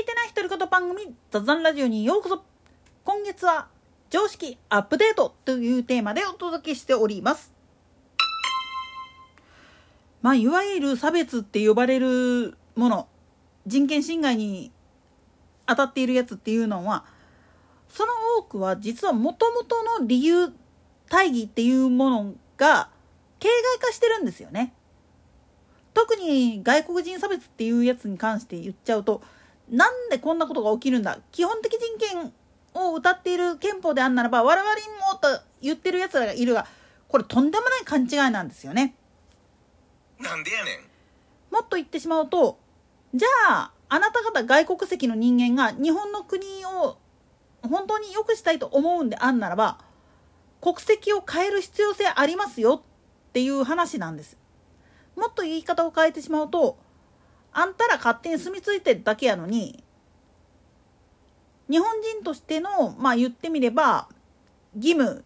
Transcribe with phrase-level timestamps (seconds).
[0.00, 2.44] いてない独り言番組雑談ラジオにようこそ
[3.04, 3.66] 今月は
[4.10, 7.52] 常識アップデートというテーマでお届けしております
[10.22, 13.08] まあいわゆる差別って呼ばれるもの
[13.66, 14.70] 人権侵害に
[15.66, 17.04] 当たっているやつっていうのは
[17.88, 20.52] その多くは実はもともとの理由
[21.10, 22.88] 大義っていうものが
[23.40, 24.74] 形骸化してるんですよね。
[25.94, 29.22] 特に外国人差別っていうやつに関して言っちゃうと
[29.70, 32.32] なんでこんなことが起きるんだ基本的人権
[32.74, 35.28] を歌っている憲法であんならば我々にもと
[35.60, 36.66] 言ってるやつらがいるが
[37.08, 38.94] これとんでもない勘違いなんですよね。
[40.20, 42.58] なんでやねんもっと言ってしまうと
[43.14, 46.98] じゃああなた方外国籍の人間が日本の国を
[47.62, 49.78] 本当に良くしたいと思うんであんならば
[50.60, 52.82] 国籍を変える必要性ありますよ
[53.28, 54.36] っていう話なんです。
[55.16, 56.78] もっと言い方を変えてしまうと
[57.52, 59.82] あんたら勝手に住み着いてるだけやのに
[61.70, 64.08] 日本人としてのまあ言ってみれば
[64.76, 65.24] 義務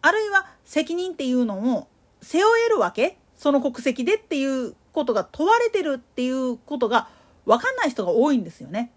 [0.00, 1.88] あるいは責任っていうのを
[2.22, 3.18] 背負えるわけ？
[3.36, 7.08] その国籍でっていうことが問われてるっていうことが
[7.46, 8.90] 分かんない人が多いんですよね。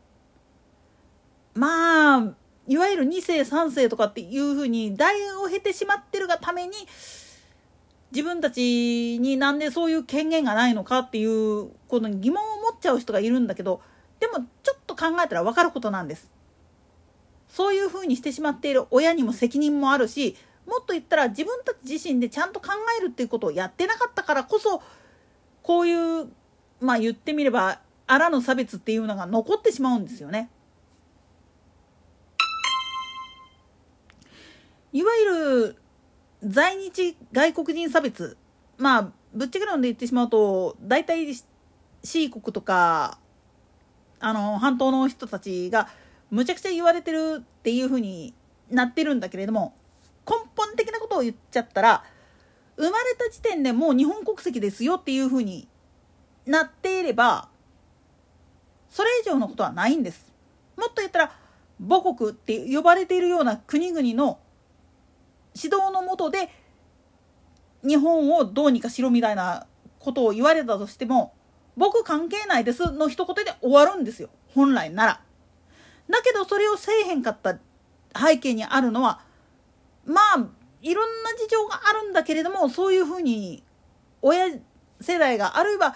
[1.54, 2.34] まあ
[2.68, 6.74] いわゆる2世3世とかっていうふうに代を経てしまってるがために
[8.12, 13.82] 自分たちになんでそういう権限がないのかっていうことに疑問を持っちゃう人がいるんだけど
[14.20, 16.30] でもちょっと考えたら分かることなんです。
[17.48, 24.82] そういうふうにしてしまっている親にも責任もあるしもっと言ったら自分たち自身でちゃんと考えるっていうことをやってなかったからこそ
[25.62, 26.30] こういう
[26.80, 30.50] まあ言ってみればあらぬ差別っていうのが残ってしまうんですよね。
[34.94, 35.26] いわゆ
[35.66, 35.76] る
[36.44, 38.38] 在日外国人差別
[38.78, 41.28] まあぶっちゃけ論で言ってしまうと大体
[42.04, 43.20] C 国とか
[44.20, 45.88] あの半島の人たちが
[46.30, 48.34] むちゃくちゃ言われてるっていうふうに
[48.70, 49.74] なってるんだけれども
[50.28, 52.04] 根本的なことを言っちゃったら
[52.78, 55.68] 生まれた時点でもう日本国籍ですよっていうふうに
[56.46, 57.50] なっていれば
[58.90, 60.34] それ以上のことはないんです。
[60.76, 61.32] もっと言ったら
[61.80, 64.40] 母国って呼ばれているような国々の
[65.56, 66.50] 指導のもとで
[67.84, 69.68] 日本をどうにかしろみたいな
[70.00, 71.34] ことを言われたとしても
[71.78, 75.22] 僕関係ないですの一言で終わるんですよ本来なら。
[76.10, 77.58] だけどそれをせえへんかった
[78.16, 79.22] 背景にあるのは
[80.06, 80.48] まあ
[80.82, 83.64] いろんな事情があるんだけれどもそういうふうに
[84.22, 84.48] 親
[85.00, 85.96] 世代があるいは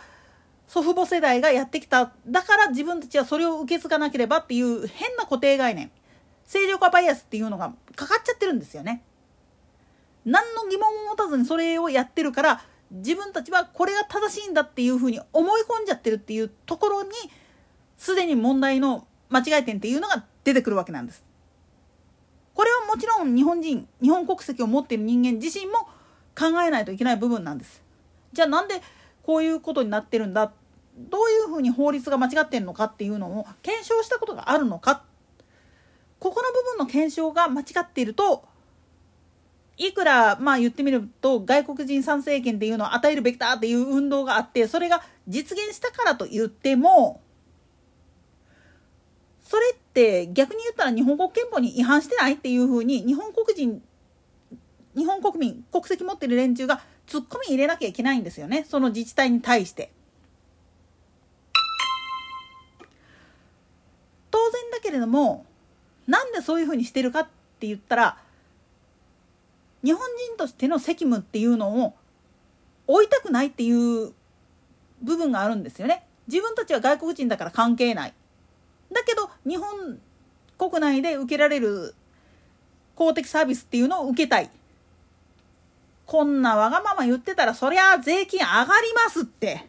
[0.67, 5.91] 祖父母世代がやってきただから自分たちはそれを受け継がなければっていう変な固定概念
[6.45, 9.03] 正常化バイアスっていうのがかかっちゃってるんですよね。
[10.25, 17.09] 何の疑問も持たずにそれをやってるから自分たちはこれが正しいんだっていうふうに思い込んじゃってるっていうところに
[17.97, 21.23] すでに問題の間違い点っていうのが出てくるわけなんです。
[22.53, 25.87] これはもちろん日本人日本国籍を持っている人間自身も
[26.37, 27.83] 考えないといけない部分なんです。
[28.31, 28.81] じゃあなんで
[29.23, 30.51] こういうことになってるんだ？
[30.97, 35.03] どういうふうに法律が間違ってるのかっていうのを検証したことがあるのか
[36.19, 38.45] ここの部分の検証が間違っていると
[39.77, 47.21] いくらまあ言ってみると外国人参政権っていうのを与えるべきだっていう運動があってそれが実現したからと言っても
[49.43, 53.81] それって逆に言ったら日本国憲法に違反してないっていうふうに日本国人
[54.95, 59.91] 日本国民国籍持ってる連中がツッコミ入れなきゃいけないんですよねその自治体に対して。
[64.31, 65.45] 当然だけれども
[66.07, 67.23] なんでそういうふうにしてるかっ
[67.59, 68.17] て言ったら
[69.85, 71.93] 日本人としての責務っていうのを
[72.87, 74.13] 負いたくないっていう
[75.03, 76.03] 部分があるんですよね。
[76.27, 78.13] 自分たちは外国人だから関係ない。
[78.91, 79.99] だけど日本
[80.57, 81.93] 国内で受けられる
[82.95, 84.49] 公的サービスっていうのを受けたい。
[86.07, 89.67] こんなわがまま言ってたらそりゃ税金上がりますって。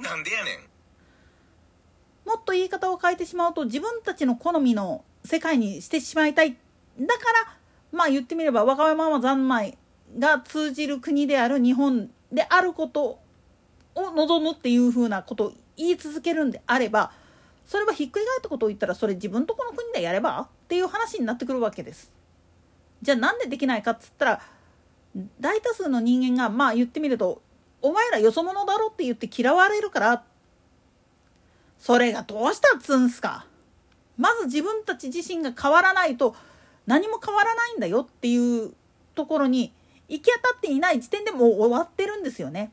[0.00, 2.28] なんでやねん。
[2.28, 6.56] もっと言い方を変えてしまうと自分たちの好みの世界にしてしまいたい。
[6.98, 7.57] だから
[7.92, 9.78] まあ言ってみればわがまま三昧
[10.18, 13.18] が通じる国である日本であること
[13.94, 17.12] を望むっていうふうなことを言い続けるんであれば
[17.66, 22.10] それはひっくり返ったことを言ったらそれ自分とこの国でやればっていう話になってくるわけです。
[23.02, 24.42] じゃあなんでできないかっつったら
[25.40, 27.42] 大多数の人間がまあ言ってみると
[27.82, 30.24] 「お前らよそ者だろ」って言って嫌われるから
[31.78, 33.46] それがどうしたっつうんすか。
[34.16, 36.34] まず自分たち自身が変わらないと
[36.88, 38.72] 何も変わらないんだよっていう
[39.14, 39.74] ところに
[40.08, 42.70] 行き当たっていない時点でもう終わってるんですよね。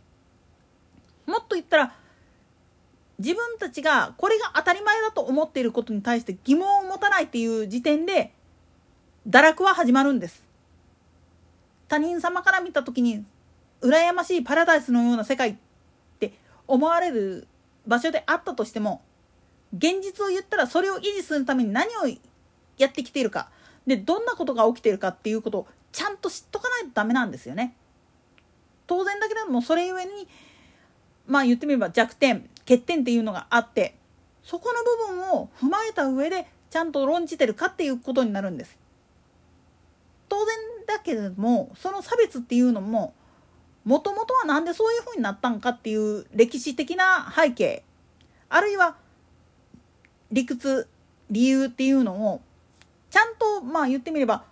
[1.26, 1.94] もっと言ったら
[3.20, 8.32] 自分たちがこれが当たり前だと思っていることに対して疑問を持たないっていう時点で
[9.28, 10.44] 堕落は始まるんです
[11.88, 13.26] 他人様から見た時に
[13.82, 15.56] 羨ましいパラダイスのような世界っ
[16.20, 16.34] て
[16.68, 17.48] 思われる
[17.88, 19.02] 場所であったとしても
[19.76, 22.08] 現実を言ったらそれを維持するために何を
[22.78, 23.50] やってきているか
[23.88, 27.76] でどんなことが起きてるかっていうことをちゃんと知っとかないとダメなんですよね。
[28.88, 30.28] 当然だけれどもそれゆえに
[31.28, 33.96] まあ言ってみれば弱点欠点っていうのがあって
[34.44, 38.78] そこの部分を踏まえた上でちゃんと論じてるかっていうことになるんです。
[40.30, 40.56] 当然
[40.88, 43.14] だけれどもその差別っていうのも
[43.86, 47.84] もともとは何でそういうふうになったんかっていう歴史的な背景
[48.50, 48.96] あるいは
[50.32, 50.88] 理屈
[51.30, 52.42] 理由っていうのを
[53.16, 54.44] ちゃんとまあ言ってみれば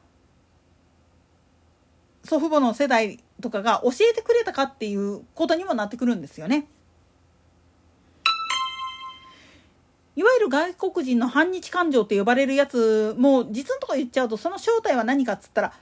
[2.24, 6.66] 祖父母の世代とかが教えてくれたかっていうことにもなってくるんですよね。
[10.16, 15.74] いわゆる外国人の反日感情って呼ばれるやつも実のとこ言っちゃうとその正体は何かっつったら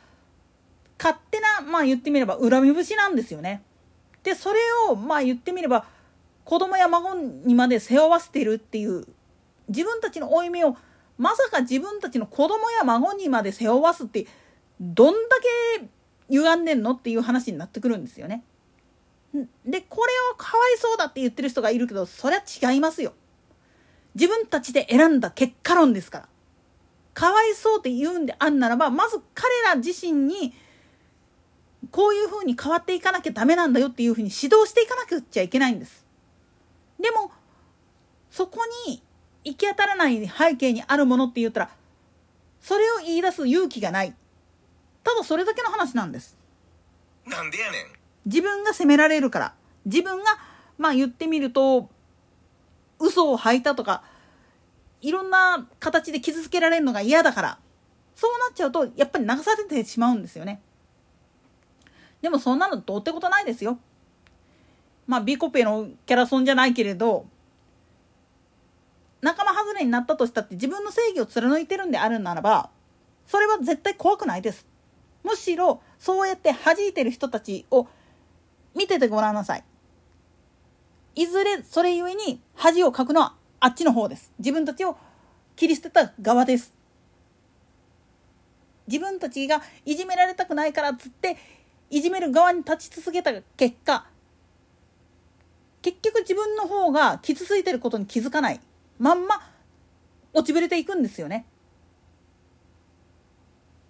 [0.97, 3.61] 勝手なまあ言ってみれば恨み節なんですよね。
[4.23, 5.85] でそれをまあ言ってみれば
[6.45, 9.05] 子供や孫にまで背負わせてるっていう
[9.67, 10.75] 自分たちの負い目を
[11.17, 14.27] まさか自分たちの子供や孫にまで背負わすって
[14.79, 15.37] どんだ
[15.79, 15.87] け
[16.29, 18.43] 歪んでんのっていう話になってくるんですよね。
[19.65, 23.13] でこれをかわいそうだって言ってる人がいるけどそりゃ違いますよ。
[24.15, 26.27] 自分たちで選んだ結果論ですから。
[27.13, 30.53] かわいそうって言うんであんならばまず彼ら自身に
[31.91, 36.05] こういうふうに変わっていかなきゃダメなんだよっていうふうに指導していかなくちゃいけないんです。
[36.99, 37.31] でも
[38.29, 39.01] そこに
[39.43, 41.69] 行き当たらない背景にあるものって言ったら
[42.61, 44.13] それを言い出す勇気がない。
[45.03, 46.37] ただそれだけの話なんです。
[47.25, 47.85] なんでやねん。
[48.25, 49.53] 自分が責められるから。
[49.85, 50.25] 自分が
[50.77, 51.89] まあ言ってみると
[52.99, 54.03] 嘘を吐いたとか
[55.01, 57.59] いろんな形で傷つけられるのが嫌だから。
[58.15, 60.61] そうなっちゃうとやっぱり流されてしまうんですよね。
[62.21, 63.79] でもそんなのどうってことないですよ。
[65.07, 67.25] まあビコペのキャラソンじゃないけれど
[69.21, 72.69] 仲間外れになったとしたって自分の正義を貫いてるんであるならば
[73.27, 74.67] それは絶対怖くないです。
[75.23, 77.87] むしろそうやって弾いてる人たちを
[78.75, 79.63] 見ててごらんなさい。
[81.13, 84.31] いずれそれゆえに恥をかくのはあっちの方です。
[84.39, 84.97] 自分たちを
[85.55, 86.73] 切り捨てた側です。
[88.87, 91.37] 自分たちがいじめられたくないからっつって
[91.89, 94.05] いじめる側に立ち続けた結果
[95.81, 98.59] 結局自分の方が傷ついてることに気づかない。
[99.01, 99.41] まんま
[100.31, 101.47] 落ちぶれていくんですよね。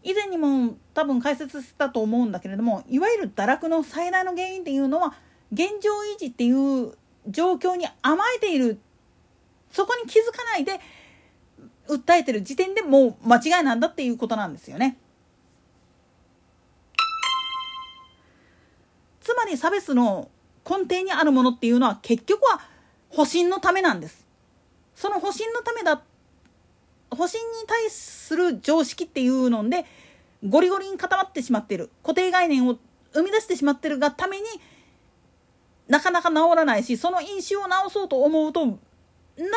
[0.03, 5.13] 以前にも多分解説したと思うんだけれどもいわゆる堕落の最大の原因っていうのは
[5.51, 6.97] 現状維持っていう
[7.27, 8.79] 状況に甘えている
[9.69, 10.79] そこに気づかないで
[11.87, 14.97] 訴えてる時点でもう間違いなんだっていうことなんですよね。
[19.19, 20.29] つまり差別の
[20.67, 22.61] 根底にあるものっていうのは結局は
[23.09, 24.20] 保身のためなんです。
[24.95, 26.01] その保身のためだ
[27.09, 29.85] 保身に対する常識っていうので
[30.47, 32.77] ゴリゴリに固まってしまっている固定概念を
[33.13, 34.43] 生み出してしまってるがために
[35.87, 38.77] なかなか治らないしその因子を治そうと思うとな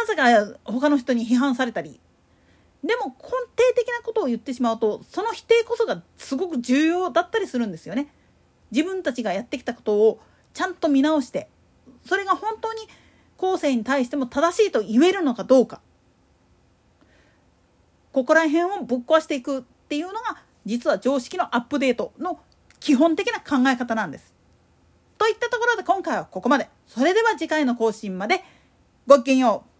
[0.06, 2.00] ぜか他の人に批判されたり
[2.82, 3.38] でも根底
[3.76, 8.08] 的なことを言ってしまうとその否定こそがすごく重要だったりするんですよね。
[8.72, 10.20] 自分たちがやってきたことを
[10.52, 11.48] ちゃんと見直して
[12.04, 12.80] それが本当に
[13.36, 15.80] 後世に対しても正しいと言えるのかどうか
[18.12, 22.38] ここら辺をぶっ壊していくっていうのが実は常識のアップデートの
[22.80, 24.32] 基本的な考え方なんです。
[25.18, 26.68] といったところで今回はここまで。
[26.86, 28.44] それでは次回の更新まで
[29.06, 29.73] ごきげんよう。